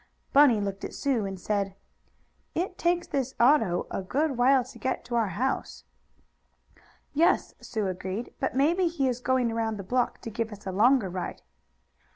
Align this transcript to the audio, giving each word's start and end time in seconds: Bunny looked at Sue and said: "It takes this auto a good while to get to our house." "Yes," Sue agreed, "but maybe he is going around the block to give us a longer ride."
Bunny 0.33 0.59
looked 0.59 0.83
at 0.83 0.95
Sue 0.95 1.27
and 1.27 1.39
said: 1.39 1.75
"It 2.55 2.79
takes 2.79 3.05
this 3.05 3.35
auto 3.39 3.85
a 3.91 4.01
good 4.01 4.35
while 4.35 4.63
to 4.63 4.79
get 4.79 5.05
to 5.05 5.13
our 5.13 5.27
house." 5.27 5.83
"Yes," 7.13 7.53
Sue 7.61 7.85
agreed, 7.85 8.33
"but 8.39 8.55
maybe 8.55 8.87
he 8.87 9.07
is 9.07 9.19
going 9.19 9.51
around 9.51 9.77
the 9.77 9.83
block 9.83 10.19
to 10.21 10.31
give 10.31 10.51
us 10.51 10.65
a 10.65 10.71
longer 10.71 11.07
ride." 11.07 11.43